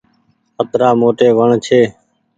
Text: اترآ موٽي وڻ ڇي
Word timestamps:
اترآ 0.61 0.89
موٽي 0.99 1.29
وڻ 1.37 1.49
ڇي 1.65 1.81